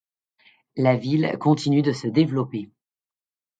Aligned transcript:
La 0.77 0.95
ville 0.95 1.37
continue 1.39 1.83
de 1.83 1.91
se 1.93 2.07
développer. 2.07 2.71